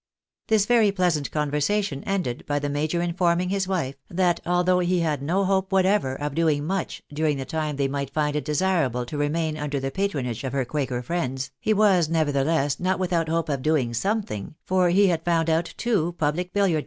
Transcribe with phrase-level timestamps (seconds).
[0.47, 5.21] This very pleasant conversation ended by the major informing his wife, that although he had
[5.21, 9.15] no hope whatever of doing much during the time they might find it desirable to
[9.15, 13.61] remain under the patronage of her quakor friends, he was nevertheless not without hope of
[13.61, 16.79] doing something^ for he had found out two public biUiard 246 THE BAENABYS IN AMERICA.